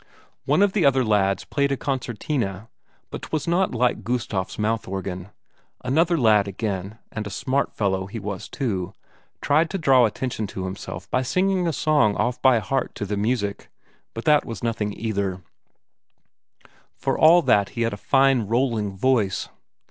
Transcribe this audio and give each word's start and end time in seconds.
One 0.45 0.63
of 0.63 0.73
the 0.73 0.83
other 0.83 1.05
lads 1.05 1.45
played 1.45 1.71
a 1.71 1.77
concertina, 1.77 2.69
but 3.11 3.21
'twas 3.21 3.47
not 3.47 3.75
like 3.75 4.03
Gustaf's 4.03 4.57
mouth 4.57 4.87
organ; 4.87 5.29
another 5.85 6.17
lad 6.17 6.47
again, 6.47 6.97
and 7.11 7.27
a 7.27 7.29
smart 7.29 7.71
fellow 7.77 8.07
he 8.07 8.17
was 8.17 8.49
too, 8.49 8.95
tried 9.43 9.69
to 9.69 9.77
draw 9.77 10.05
attention 10.05 10.47
to 10.47 10.65
himself 10.65 11.07
by 11.11 11.21
singing 11.21 11.67
a 11.67 11.71
song 11.71 12.15
off 12.15 12.41
by 12.41 12.57
heart 12.57 12.95
to 12.95 13.05
the 13.05 13.15
music, 13.15 13.69
but 14.15 14.25
that 14.25 14.43
was 14.43 14.63
nothing 14.63 14.91
either, 14.93 15.43
for 16.97 17.15
all 17.15 17.43
that 17.43 17.69
he 17.77 17.83
had 17.83 17.93
a 17.93 17.95
fine 17.95 18.47
rolling 18.47 18.97
voice. 18.97 19.49